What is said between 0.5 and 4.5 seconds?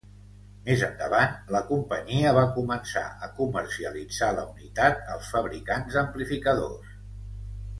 Més endavant, la companyia va començar a comercialitzar la